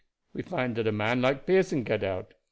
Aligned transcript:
We 0.33 0.41
find 0.41 0.73
dat 0.73 0.87
a 0.87 0.91
man 0.91 1.21
like 1.21 1.45
Pearson 1.45 1.83
get 1.83 2.03
out. 2.03 2.33